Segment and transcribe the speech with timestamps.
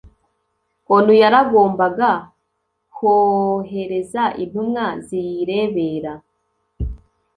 [0.95, 2.11] onu yaragombaga
[2.95, 6.13] kohereza intumwa ziyirebera